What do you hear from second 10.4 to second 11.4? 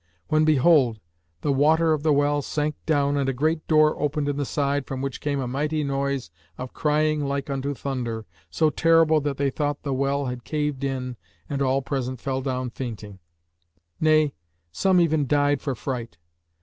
caved in